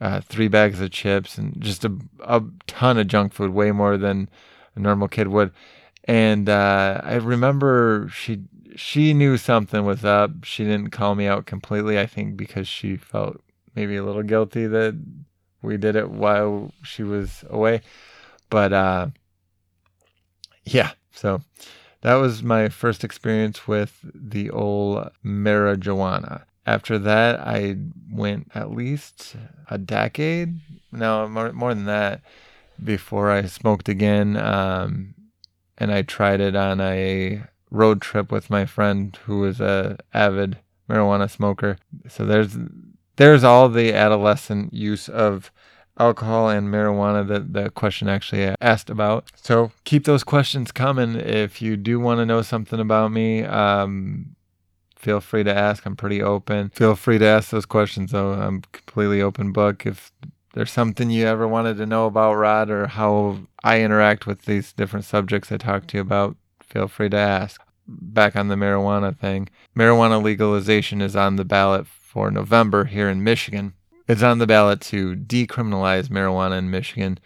uh, 0.00 0.22
three 0.22 0.48
bags 0.48 0.80
of 0.80 0.90
chips, 0.90 1.38
and 1.38 1.54
just 1.60 1.84
a, 1.84 1.96
a 2.24 2.42
ton 2.66 2.98
of 2.98 3.06
junk 3.06 3.32
food, 3.32 3.52
way 3.52 3.70
more 3.70 3.96
than 3.96 4.28
a 4.74 4.80
normal 4.80 5.06
kid 5.06 5.28
would. 5.28 5.52
And 6.04 6.48
uh, 6.48 7.00
I 7.04 7.14
remember 7.14 8.08
she 8.12 8.40
she 8.76 9.14
knew 9.14 9.36
something 9.36 9.84
was 9.84 10.04
up. 10.04 10.44
She 10.44 10.64
didn't 10.64 10.90
call 10.90 11.14
me 11.14 11.26
out 11.26 11.46
completely. 11.46 11.98
I 11.98 12.06
think 12.06 12.36
because 12.36 12.68
she 12.68 12.96
felt 12.96 13.40
maybe 13.74 13.96
a 13.96 14.04
little 14.04 14.22
guilty 14.22 14.66
that 14.66 15.00
we 15.62 15.76
did 15.76 15.96
it 15.96 16.10
while 16.10 16.72
she 16.82 17.02
was 17.02 17.44
away. 17.48 17.82
But 18.48 18.72
uh, 18.72 19.08
yeah, 20.64 20.92
so 21.12 21.42
that 22.02 22.14
was 22.14 22.42
my 22.42 22.68
first 22.68 23.04
experience 23.04 23.68
with 23.68 24.00
the 24.14 24.50
old 24.50 25.10
marijuana. 25.24 26.44
After 26.66 26.98
that, 26.98 27.40
I 27.40 27.76
went 28.10 28.50
at 28.54 28.70
least 28.70 29.36
a 29.68 29.78
decade, 29.78 30.60
no, 30.92 31.28
more, 31.28 31.52
more 31.52 31.74
than 31.74 31.86
that, 31.86 32.22
before 32.82 33.30
I 33.30 33.46
smoked 33.46 33.88
again. 33.88 34.36
Um, 34.36 35.14
and 35.78 35.90
I 35.90 36.02
tried 36.02 36.40
it 36.40 36.54
on 36.54 36.80
a 36.80 37.42
road 37.70 38.00
trip 38.00 38.32
with 38.32 38.50
my 38.50 38.66
friend 38.66 39.18
who 39.24 39.40
was 39.40 39.60
a 39.60 39.98
avid 40.12 40.58
marijuana 40.88 41.30
smoker. 41.30 41.76
So 42.08 42.24
there's 42.24 42.56
there's 43.16 43.44
all 43.44 43.68
the 43.68 43.92
adolescent 43.92 44.72
use 44.72 45.08
of 45.08 45.52
alcohol 45.98 46.48
and 46.48 46.68
marijuana 46.68 47.26
that 47.28 47.52
the 47.52 47.70
question 47.70 48.08
actually 48.08 48.54
asked 48.60 48.90
about. 48.90 49.30
So 49.36 49.72
keep 49.84 50.04
those 50.04 50.24
questions 50.24 50.72
coming. 50.72 51.14
If 51.16 51.60
you 51.60 51.76
do 51.76 52.00
want 52.00 52.18
to 52.18 52.26
know 52.26 52.42
something 52.42 52.80
about 52.80 53.12
me, 53.12 53.44
um, 53.44 54.34
feel 54.96 55.20
free 55.20 55.44
to 55.44 55.54
ask. 55.54 55.84
I'm 55.84 55.96
pretty 55.96 56.22
open. 56.22 56.70
Feel 56.70 56.96
free 56.96 57.18
to 57.18 57.26
ask 57.26 57.50
those 57.50 57.66
questions, 57.66 58.12
though. 58.12 58.32
I'm 58.32 58.62
completely 58.72 59.20
open 59.20 59.52
book. 59.52 59.84
If 59.84 60.12
there's 60.54 60.72
something 60.72 61.10
you 61.10 61.26
ever 61.26 61.46
wanted 61.46 61.76
to 61.76 61.86
know 61.86 62.06
about 62.06 62.34
Rod 62.34 62.70
or 62.70 62.86
how 62.86 63.40
I 63.62 63.82
interact 63.82 64.26
with 64.26 64.42
these 64.42 64.72
different 64.72 65.04
subjects 65.04 65.52
I 65.52 65.58
talk 65.58 65.86
to 65.88 65.98
you 65.98 66.00
about, 66.00 66.36
feel 66.70 66.88
free 66.88 67.08
to 67.10 67.16
ask. 67.16 67.60
Back 67.86 68.36
on 68.36 68.48
the 68.48 68.54
marijuana 68.54 69.16
thing, 69.16 69.48
marijuana 69.76 70.22
legalization 70.22 71.02
is 71.02 71.16
on 71.16 71.36
the 71.36 71.44
ballot 71.44 71.86
for 71.86 72.30
November 72.30 72.84
here 72.84 73.10
in 73.10 73.24
Michigan. 73.24 73.74
It's 74.06 74.22
on 74.22 74.38
the 74.38 74.46
ballot 74.46 74.80
to 74.82 75.16
decriminalize 75.16 76.08
marijuana 76.08 76.58
in 76.58 76.70
Michigan. 76.70 77.18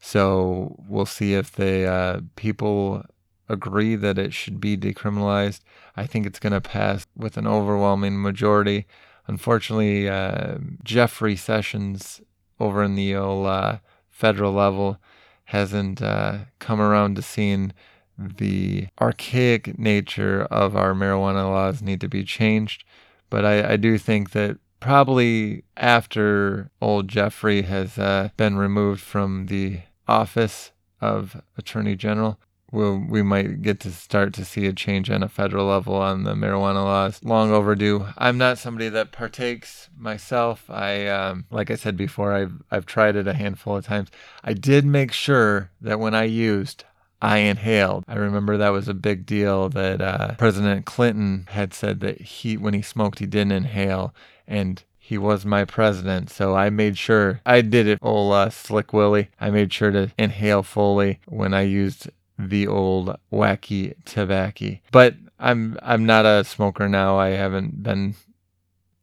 So 0.00 0.76
we'll 0.88 1.06
see 1.06 1.34
if 1.34 1.52
the 1.52 1.84
uh, 1.84 2.20
people 2.36 3.04
agree 3.48 3.96
that 3.96 4.18
it 4.18 4.32
should 4.32 4.60
be 4.60 4.76
decriminalized. 4.76 5.60
I 5.96 6.06
think 6.06 6.26
it's 6.26 6.38
going 6.38 6.52
to 6.52 6.60
pass 6.60 7.06
with 7.16 7.36
an 7.36 7.46
overwhelming 7.46 8.20
majority. 8.20 8.86
Unfortunately, 9.26 10.08
uh, 10.08 10.58
Jeffrey 10.84 11.36
Sessions 11.36 12.20
over 12.60 12.82
in 12.82 12.94
the 12.94 13.14
old, 13.14 13.46
uh, 13.46 13.78
federal 14.10 14.52
level 14.52 14.98
hasn't 15.44 16.02
uh, 16.02 16.38
come 16.58 16.80
around 16.80 17.16
to 17.16 17.22
seeing 17.22 17.72
the 18.18 18.88
archaic 19.00 19.78
nature 19.78 20.42
of 20.50 20.76
our 20.76 20.92
marijuana 20.92 21.48
laws 21.48 21.80
need 21.80 22.00
to 22.00 22.08
be 22.08 22.24
changed. 22.24 22.84
But 23.30 23.44
I, 23.44 23.72
I 23.72 23.76
do 23.76 23.98
think 23.98 24.30
that 24.30 24.58
probably 24.80 25.64
after 25.76 26.70
old 26.80 27.08
Jeffrey 27.08 27.62
has 27.62 27.98
uh, 27.98 28.30
been 28.36 28.56
removed 28.56 29.00
from 29.00 29.46
the 29.46 29.80
office 30.06 30.72
of 31.00 31.40
Attorney 31.56 31.94
General, 31.94 32.38
we'll, 32.72 32.98
we 32.98 33.22
might 33.22 33.62
get 33.62 33.80
to 33.80 33.92
start 33.92 34.32
to 34.34 34.44
see 34.44 34.66
a 34.66 34.72
change 34.72 35.10
on 35.10 35.22
a 35.22 35.28
federal 35.28 35.66
level 35.66 35.94
on 35.94 36.24
the 36.24 36.34
marijuana 36.34 36.84
laws. 36.84 37.22
Long 37.22 37.50
overdue. 37.50 38.06
I'm 38.16 38.38
not 38.38 38.58
somebody 38.58 38.88
that 38.88 39.12
partakes 39.12 39.88
myself. 39.96 40.68
I, 40.68 41.06
um, 41.06 41.46
like 41.50 41.70
I 41.70 41.76
said 41.76 41.96
before, 41.96 42.32
I've 42.32 42.62
I've 42.70 42.86
tried 42.86 43.16
it 43.16 43.28
a 43.28 43.34
handful 43.34 43.76
of 43.76 43.86
times. 43.86 44.10
I 44.42 44.54
did 44.54 44.84
make 44.84 45.12
sure 45.12 45.70
that 45.80 46.00
when 46.00 46.14
I 46.14 46.24
used, 46.24 46.84
I 47.20 47.38
inhaled. 47.38 48.04
I 48.06 48.14
remember 48.14 48.56
that 48.56 48.68
was 48.68 48.88
a 48.88 48.94
big 48.94 49.26
deal 49.26 49.68
that 49.70 50.00
uh, 50.00 50.34
President 50.36 50.86
Clinton 50.86 51.46
had 51.50 51.74
said 51.74 52.00
that 52.00 52.20
he, 52.20 52.56
when 52.56 52.74
he 52.74 52.82
smoked, 52.82 53.18
he 53.18 53.26
didn't 53.26 53.52
inhale, 53.52 54.14
and 54.46 54.82
he 54.98 55.18
was 55.18 55.44
my 55.44 55.64
president. 55.64 56.30
So 56.30 56.54
I 56.54 56.70
made 56.70 56.98
sure 56.98 57.40
I 57.46 57.62
did 57.62 57.86
it, 57.86 57.98
old 58.02 58.34
uh, 58.34 58.50
Slick 58.50 58.92
Willie. 58.92 59.30
I 59.40 59.50
made 59.50 59.72
sure 59.72 59.90
to 59.90 60.12
inhale 60.18 60.62
fully 60.62 61.20
when 61.26 61.54
I 61.54 61.62
used 61.62 62.10
the 62.38 62.66
old 62.66 63.16
wacky 63.32 63.94
tobacco. 64.04 64.76
But 64.92 65.14
I'm 65.38 65.78
I'm 65.82 66.06
not 66.06 66.26
a 66.26 66.44
smoker 66.44 66.88
now. 66.88 67.18
I 67.18 67.30
haven't 67.30 67.82
been 67.82 68.14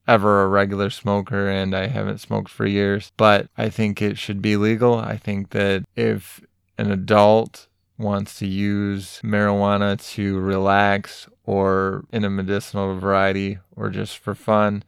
ever 0.07 0.43
a 0.43 0.47
regular 0.47 0.89
smoker 0.89 1.49
and 1.49 1.75
I 1.75 1.87
haven't 1.87 2.19
smoked 2.19 2.49
for 2.49 2.65
years. 2.65 3.11
But 3.17 3.49
I 3.57 3.69
think 3.69 4.01
it 4.01 4.17
should 4.17 4.41
be 4.41 4.55
legal. 4.57 4.95
I 4.99 5.17
think 5.17 5.49
that 5.49 5.85
if 5.95 6.41
an 6.77 6.91
adult 6.91 7.67
wants 7.97 8.39
to 8.39 8.47
use 8.47 9.19
marijuana 9.23 10.01
to 10.13 10.39
relax 10.39 11.27
or 11.45 12.05
in 12.11 12.25
a 12.25 12.29
medicinal 12.29 12.97
variety 12.97 13.59
or 13.75 13.89
just 13.89 14.17
for 14.17 14.35
fun, 14.35 14.83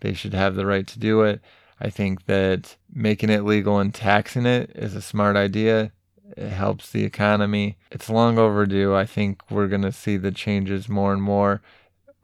they 0.00 0.12
should 0.12 0.34
have 0.34 0.54
the 0.54 0.66
right 0.66 0.86
to 0.86 0.98
do 0.98 1.22
it. 1.22 1.40
I 1.80 1.90
think 1.90 2.26
that 2.26 2.76
making 2.92 3.30
it 3.30 3.44
legal 3.44 3.78
and 3.78 3.94
taxing 3.94 4.46
it 4.46 4.70
is 4.74 4.94
a 4.94 5.02
smart 5.02 5.36
idea. 5.36 5.92
It 6.36 6.50
helps 6.50 6.90
the 6.90 7.04
economy. 7.04 7.76
It's 7.90 8.10
long 8.10 8.38
overdue. 8.38 8.94
I 8.94 9.06
think 9.06 9.50
we're 9.50 9.68
going 9.68 9.82
to 9.82 9.92
see 9.92 10.16
the 10.16 10.30
changes 10.30 10.88
more 10.88 11.12
and 11.12 11.22
more. 11.22 11.62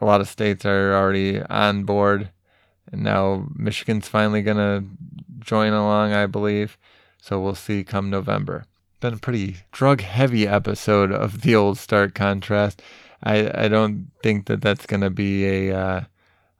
A 0.01 0.05
lot 0.05 0.21
of 0.21 0.29
states 0.29 0.65
are 0.65 0.95
already 0.95 1.43
on 1.43 1.85
board. 1.85 2.31
And 2.93 3.03
now 3.03 3.47
Michigan's 3.55 4.09
finally 4.09 4.43
going 4.43 4.59
to 4.59 4.85
join 5.41 5.73
along, 5.73 6.13
I 6.13 6.27
believe. 6.27 6.79
So 7.21 7.41
we'll 7.41 7.55
see 7.55 7.83
come 7.83 8.11
November 8.11 8.65
been 9.01 9.15
a 9.15 9.19
pretty 9.19 9.57
drug 9.73 10.01
heavy 10.01 10.47
episode 10.47 11.13
of 11.13 11.43
the 11.43 11.55
old 11.55 11.79
stark 11.79 12.15
contrast. 12.15 12.83
I 13.23 13.65
I 13.65 13.69
don't 13.69 14.11
think 14.23 14.47
that 14.47 14.61
that's 14.61 14.87
going 14.87 15.03
to 15.03 15.11
be 15.11 15.45
a 15.45 15.77
uh, 15.77 16.01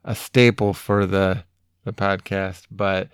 a 0.03 0.15
staple 0.15 0.73
for 0.73 1.05
the 1.05 1.43
the 1.83 1.93
podcast, 1.93 2.65
but 2.71 3.09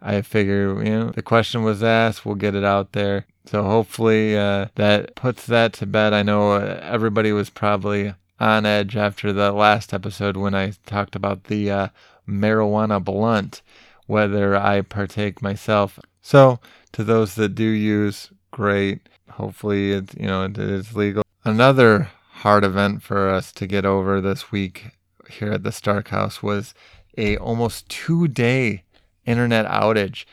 I 0.00 0.22
figure 0.22 0.82
you 0.82 0.90
know 0.90 1.10
the 1.10 1.22
question 1.22 1.62
was 1.62 1.82
asked, 1.82 2.24
we'll 2.24 2.34
get 2.34 2.54
it 2.54 2.64
out 2.64 2.92
there. 2.92 3.26
So 3.46 3.62
hopefully 3.62 4.36
uh, 4.36 4.68
that 4.76 5.14
puts 5.14 5.46
that 5.46 5.72
to 5.74 5.86
bed. 5.86 6.12
I 6.12 6.22
know 6.22 6.52
uh, 6.52 6.80
everybody 6.82 7.32
was 7.32 7.50
probably 7.50 8.14
on 8.40 8.66
edge 8.66 8.96
after 8.96 9.32
the 9.32 9.52
last 9.52 9.94
episode 9.94 10.36
when 10.36 10.54
I 10.54 10.72
talked 10.86 11.14
about 11.14 11.44
the 11.44 11.70
uh, 11.70 11.88
marijuana 12.28 13.02
blunt, 13.02 13.62
whether 14.06 14.56
I 14.56 14.80
partake 14.82 15.42
myself. 15.42 15.98
So 16.22 16.58
to 16.92 17.04
those 17.04 17.34
that 17.34 17.54
do 17.54 17.64
use, 17.64 18.30
great. 18.54 19.00
Hopefully, 19.30 19.90
it 19.90 20.16
you 20.18 20.28
know 20.28 20.44
it 20.44 20.56
is 20.56 20.94
legal. 20.94 21.24
Another 21.44 22.10
hard 22.44 22.62
event 22.62 23.02
for 23.02 23.28
us 23.28 23.50
to 23.52 23.66
get 23.66 23.84
over 23.84 24.20
this 24.20 24.52
week 24.52 24.90
here 25.28 25.50
at 25.50 25.64
the 25.64 25.72
Stark 25.72 26.08
House 26.08 26.40
was 26.40 26.72
a 27.18 27.36
almost 27.38 27.88
two 27.88 28.28
day 28.28 28.84
internet 29.26 29.66
outage. 29.66 30.24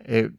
It 0.00 0.32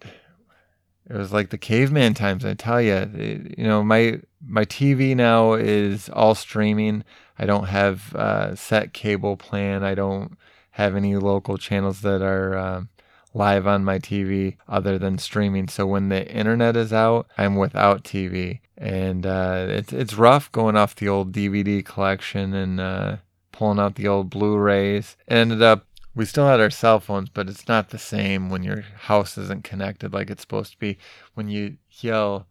it 1.10 1.16
was 1.16 1.32
like 1.32 1.52
the 1.52 1.58
caveman 1.58 2.16
times. 2.16 2.44
I 2.44 2.54
tell 2.54 2.82
you, 2.82 2.96
it, 2.96 3.58
you 3.58 3.64
know 3.64 3.82
my 3.82 4.20
my 4.46 4.66
TV 4.66 5.16
now 5.16 5.54
is 5.54 6.10
all 6.10 6.36
streaming. 6.36 7.06
I 7.40 7.46
don't 7.46 7.68
have 7.68 8.14
a 8.14 8.58
set 8.58 8.92
cable 8.92 9.38
plan. 9.38 9.86
I 9.86 9.96
don't 9.96 10.38
have 10.72 10.98
any 10.98 11.16
local 11.16 11.58
channels 11.58 12.02
that 12.02 12.22
are 12.22 12.58
um, 12.58 12.90
live 13.34 13.66
on 13.66 13.84
my 13.84 14.00
TV 14.00 14.58
other 14.68 14.98
than 14.98 15.18
streaming. 15.18 15.68
So 15.68 15.86
when 15.88 16.10
the 16.10 16.30
internet 16.30 16.76
is 16.76 16.92
out, 16.92 17.28
I'm 17.38 17.56
without 17.56 18.04
TV, 18.04 18.60
and 18.78 19.26
uh, 19.26 19.68
it's 19.70 19.94
it's 19.94 20.14
rough 20.16 20.52
going 20.52 20.76
off 20.76 20.96
the 20.96 21.08
old 21.08 21.32
DVD 21.32 21.84
collection 21.84 22.54
and 22.54 22.80
uh, 22.80 23.18
pulling 23.52 23.80
out 23.80 23.96
the 23.96 24.08
old 24.08 24.30
Blu-rays. 24.30 25.16
It 25.28 25.34
ended 25.34 25.62
up 25.62 25.86
we 26.14 26.26
still 26.26 26.48
had 26.48 26.60
our 26.60 26.70
cell 26.70 27.00
phones, 27.00 27.30
but 27.30 27.48
it's 27.48 27.68
not 27.68 27.90
the 27.90 27.98
same 27.98 28.50
when 28.50 28.64
your 28.64 28.82
house 28.82 29.38
isn't 29.38 29.64
connected 29.64 30.14
like 30.14 30.30
it's 30.30 30.42
supposed 30.42 30.74
to 30.74 30.80
be. 30.80 30.98
When 31.36 31.48
you 31.48 31.78
yell, 31.90 32.48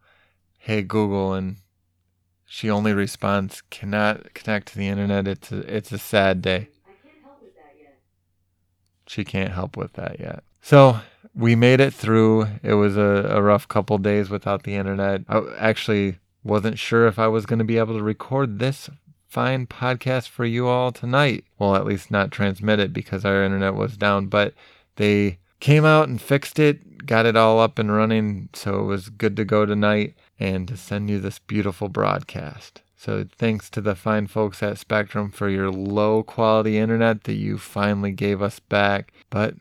"Hey 0.57 0.81
Google," 0.81 1.33
and 1.33 1.57
she 2.45 2.69
only 2.69 2.93
responds, 2.93 3.61
"Cannot 3.69 4.33
connect 4.33 4.69
to 4.69 4.77
the 4.77 4.87
internet." 4.87 5.27
It's 5.27 5.51
a, 5.51 5.59
it's 5.75 5.91
a 5.91 5.99
sad 5.99 6.41
day. 6.41 6.69
she 9.05 9.23
can't 9.25 9.51
help 9.51 9.77
with 9.77 9.93
that 9.93 10.19
yet. 10.19 10.43
So 10.61 10.99
we 11.35 11.55
made 11.55 11.79
it 11.79 11.93
through. 11.93 12.47
It 12.63 12.73
was 12.73 12.97
a, 12.97 13.27
a 13.29 13.41
rough 13.41 13.67
couple 13.67 13.97
days 13.97 14.29
without 14.29 14.63
the 14.63 14.75
internet. 14.75 15.23
I 15.27 15.41
actually 15.57 16.19
wasn't 16.43 16.79
sure 16.79 17.07
if 17.07 17.19
I 17.19 17.27
was 17.27 17.45
going 17.45 17.59
to 17.59 17.65
be 17.65 17.77
able 17.77 17.97
to 17.97 18.03
record 18.03 18.59
this 18.59 18.89
fine 19.27 19.65
podcast 19.65 20.27
for 20.27 20.45
you 20.45 20.67
all 20.67 20.91
tonight. 20.91 21.45
Well, 21.57 21.75
at 21.75 21.85
least 21.85 22.11
not 22.11 22.31
transmit 22.31 22.79
it 22.79 22.93
because 22.93 23.23
our 23.23 23.43
internet 23.43 23.75
was 23.75 23.95
down, 23.97 24.27
but 24.27 24.53
they 24.97 25.37
came 25.59 25.85
out 25.85 26.09
and 26.09 26.21
fixed 26.21 26.59
it, 26.59 27.05
got 27.05 27.25
it 27.25 27.37
all 27.37 27.59
up 27.59 27.79
and 27.79 27.91
running, 27.95 28.49
so 28.53 28.79
it 28.79 28.85
was 28.85 29.09
good 29.09 29.37
to 29.37 29.45
go 29.45 29.65
tonight 29.65 30.15
and 30.39 30.67
to 30.67 30.75
send 30.75 31.09
you 31.09 31.19
this 31.19 31.39
beautiful 31.39 31.87
broadcast. 31.87 32.81
So 32.97 33.25
thanks 33.37 33.69
to 33.71 33.81
the 33.81 33.95
fine 33.95 34.27
folks 34.27 34.61
at 34.61 34.77
Spectrum 34.77 35.31
for 35.31 35.49
your 35.49 35.71
low 35.71 36.23
quality 36.23 36.77
internet 36.77 37.23
that 37.23 37.33
you 37.33 37.57
finally 37.57 38.11
gave 38.11 38.41
us 38.41 38.59
back. 38.59 39.13
But 39.29 39.55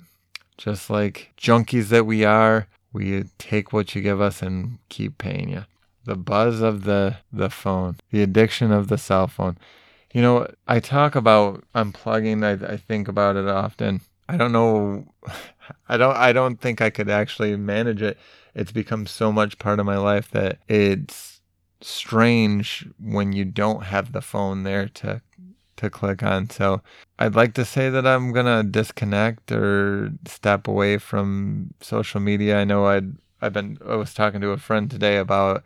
just 0.61 0.91
like 0.91 1.33
junkies 1.39 1.89
that 1.89 2.05
we 2.05 2.23
are, 2.23 2.67
we 2.93 3.25
take 3.39 3.73
what 3.73 3.95
you 3.95 4.03
give 4.03 4.21
us 4.21 4.43
and 4.43 4.79
keep 4.91 5.17
paying 5.17 5.49
you. 5.49 5.65
The 6.05 6.17
buzz 6.17 6.61
of 6.61 6.85
the, 6.85 7.17
the 7.33 7.49
phone, 7.49 7.97
the 8.11 8.23
addiction 8.23 8.71
of 8.71 8.89
the 8.89 8.99
cell 8.99 9.27
phone. 9.27 9.57
You 10.13 10.21
know, 10.21 10.51
I 10.69 10.81
talk 10.81 11.15
about 11.15 11.65
unplugging, 11.75 12.45
I, 12.45 12.75
I 12.75 12.77
think 12.77 13.09
about 13.09 13.37
it 13.37 13.49
often. 13.49 14.03
I 14.29 14.37
don't 14.37 14.53
know 14.53 15.07
I 15.89 15.97
don't 15.97 16.17
I 16.17 16.33
don't 16.33 16.61
think 16.61 16.81
I 16.81 16.91
could 16.91 17.09
actually 17.09 17.57
manage 17.57 18.03
it. 18.03 18.19
It's 18.55 18.73
become 18.73 19.07
so 19.07 19.33
much 19.33 19.59
part 19.59 19.81
of 19.81 19.87
my 19.87 19.97
life 19.97 20.31
that 20.33 20.59
it's 20.69 21.41
strange 21.81 22.87
when 22.99 23.33
you 23.33 23.45
don't 23.45 23.85
have 23.85 24.13
the 24.13 24.21
phone 24.21 24.65
there 24.65 24.89
to 24.89 25.23
to 25.81 25.91
click 25.91 26.23
on. 26.23 26.49
So 26.51 26.81
I'd 27.19 27.35
like 27.35 27.55
to 27.55 27.65
say 27.65 27.91
that 27.91 28.07
I'm 28.07 28.33
gonna 28.33 28.63
disconnect 28.63 29.53
or 29.53 30.13
step 30.27 30.69
away 30.69 30.99
from 30.99 31.75
social 31.81 32.21
media. 32.21 32.59
I 32.59 32.65
know 32.65 32.87
I'd 32.87 33.17
I've 33.43 33.53
been 33.53 33.79
I 33.87 33.97
was 33.97 34.15
talking 34.15 34.41
to 34.41 34.51
a 34.51 34.59
friend 34.59 34.91
today 34.91 35.17
about 35.17 35.65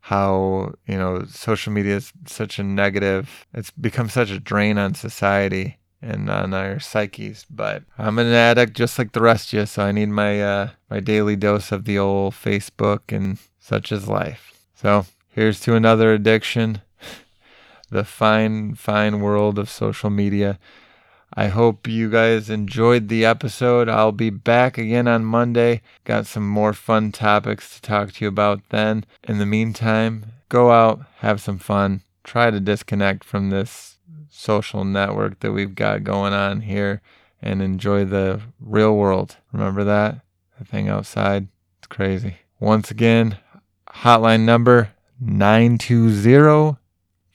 how 0.00 0.72
you 0.86 0.96
know 0.96 1.24
social 1.26 1.72
media 1.72 1.96
is 1.96 2.12
such 2.26 2.58
a 2.58 2.62
negative 2.62 3.46
it's 3.52 3.70
become 3.70 4.08
such 4.08 4.30
a 4.30 4.40
drain 4.40 4.78
on 4.78 4.94
society 4.94 5.76
and 6.00 6.30
on 6.30 6.54
our 6.54 6.80
psyches 6.80 7.44
but 7.50 7.82
i'm 7.98 8.18
an 8.18 8.26
addict 8.26 8.74
just 8.74 8.98
like 8.98 9.12
the 9.12 9.20
rest 9.20 9.52
of 9.52 9.58
you 9.58 9.66
so 9.66 9.82
i 9.82 9.92
need 9.92 10.08
my 10.08 10.42
uh 10.42 10.70
my 10.88 11.00
daily 11.00 11.36
dose 11.36 11.70
of 11.70 11.84
the 11.84 11.98
old 11.98 12.32
facebook 12.32 13.00
and 13.14 13.38
such 13.58 13.92
is 13.92 14.08
life 14.08 14.64
so 14.74 15.04
here's 15.28 15.60
to 15.60 15.74
another 15.74 16.14
addiction 16.14 16.80
the 17.90 18.04
fine 18.04 18.74
fine 18.74 19.20
world 19.20 19.58
of 19.58 19.68
social 19.68 20.10
media 20.10 20.58
I 21.32 21.46
hope 21.46 21.86
you 21.86 22.10
guys 22.10 22.50
enjoyed 22.50 23.08
the 23.08 23.24
episode. 23.24 23.88
I'll 23.88 24.10
be 24.10 24.30
back 24.30 24.76
again 24.76 25.06
on 25.06 25.24
Monday. 25.24 25.80
Got 26.04 26.26
some 26.26 26.48
more 26.48 26.72
fun 26.72 27.12
topics 27.12 27.74
to 27.74 27.82
talk 27.82 28.12
to 28.12 28.24
you 28.24 28.28
about 28.28 28.68
then. 28.70 29.04
In 29.22 29.38
the 29.38 29.46
meantime, 29.46 30.32
go 30.48 30.72
out, 30.72 31.02
have 31.18 31.40
some 31.40 31.58
fun, 31.58 32.02
try 32.24 32.50
to 32.50 32.58
disconnect 32.58 33.22
from 33.22 33.50
this 33.50 33.98
social 34.28 34.84
network 34.84 35.38
that 35.40 35.52
we've 35.52 35.76
got 35.76 36.02
going 36.02 36.32
on 36.32 36.62
here 36.62 37.00
and 37.40 37.62
enjoy 37.62 38.04
the 38.04 38.40
real 38.58 38.96
world. 38.96 39.36
Remember 39.52 39.84
that? 39.84 40.22
The 40.58 40.64
thing 40.64 40.88
outside? 40.88 41.46
It's 41.78 41.86
crazy. 41.86 42.38
Once 42.58 42.90
again, 42.90 43.38
hotline 43.88 44.40
number 44.40 44.90
920 45.20 46.79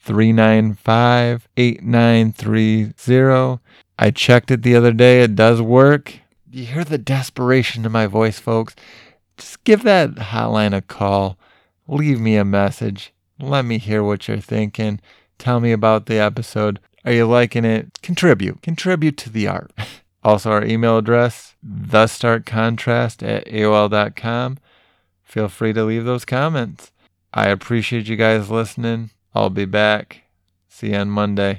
395 0.06 1.48
8930. 1.56 3.60
I 3.98 4.10
checked 4.12 4.52
it 4.52 4.62
the 4.62 4.76
other 4.76 4.92
day. 4.92 5.22
It 5.22 5.34
does 5.34 5.60
work. 5.60 6.20
You 6.50 6.64
hear 6.64 6.84
the 6.84 6.96
desperation 6.96 7.84
in 7.84 7.90
my 7.90 8.06
voice, 8.06 8.38
folks. 8.38 8.76
Just 9.36 9.64
give 9.64 9.82
that 9.82 10.14
hotline 10.14 10.76
a 10.76 10.80
call. 10.80 11.36
Leave 11.88 12.20
me 12.20 12.36
a 12.36 12.44
message. 12.44 13.12
Let 13.40 13.64
me 13.64 13.78
hear 13.78 14.04
what 14.04 14.28
you're 14.28 14.38
thinking. 14.38 15.00
Tell 15.38 15.60
me 15.60 15.72
about 15.72 16.06
the 16.06 16.18
episode. 16.18 16.78
Are 17.04 17.12
you 17.12 17.26
liking 17.26 17.64
it? 17.64 18.00
Contribute. 18.00 18.62
Contribute 18.62 19.16
to 19.18 19.30
the 19.30 19.48
art. 19.48 19.72
also, 20.22 20.52
our 20.52 20.64
email 20.64 20.98
address, 20.98 21.56
thestarkcontrast 21.66 23.26
at 23.26 23.44
AOL.com. 23.46 24.58
Feel 25.24 25.48
free 25.48 25.72
to 25.72 25.84
leave 25.84 26.04
those 26.04 26.24
comments. 26.24 26.92
I 27.34 27.48
appreciate 27.48 28.06
you 28.06 28.16
guys 28.16 28.50
listening. 28.50 29.10
I'll 29.36 29.50
be 29.50 29.66
back. 29.66 30.22
See 30.66 30.92
you 30.92 30.96
on 30.96 31.10
Monday. 31.10 31.54